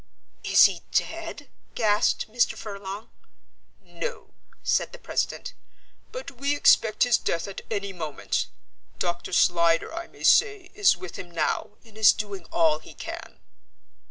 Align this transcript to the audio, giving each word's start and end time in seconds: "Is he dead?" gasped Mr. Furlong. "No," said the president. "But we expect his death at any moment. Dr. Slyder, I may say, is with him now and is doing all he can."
"Is 0.43 0.63
he 0.65 0.81
dead?" 0.91 1.47
gasped 1.75 2.27
Mr. 2.31 2.55
Furlong. 2.57 3.11
"No," 3.83 4.33
said 4.63 4.93
the 4.93 4.97
president. 4.97 5.53
"But 6.11 6.31
we 6.31 6.55
expect 6.55 7.03
his 7.03 7.19
death 7.19 7.47
at 7.47 7.61
any 7.69 7.93
moment. 7.93 8.47
Dr. 8.97 9.31
Slyder, 9.31 9.93
I 9.93 10.07
may 10.07 10.23
say, 10.23 10.71
is 10.73 10.97
with 10.97 11.17
him 11.17 11.29
now 11.29 11.77
and 11.85 11.99
is 11.99 12.13
doing 12.13 12.45
all 12.45 12.79
he 12.79 12.95
can." 12.95 13.41